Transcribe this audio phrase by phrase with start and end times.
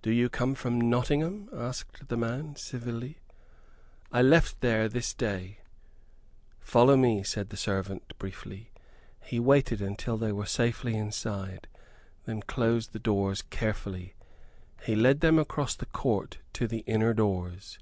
[0.00, 3.18] "Do you come from Nottingham?" asked the man, civilly.
[4.10, 6.56] "I left there this day," replied Robin.
[6.60, 8.70] "Follow me," said the servant, briefly.
[9.22, 11.68] He waited until they were safely inside;
[12.24, 14.14] then closed the doors carefully.
[14.82, 17.78] He led them across the court to the inner doors.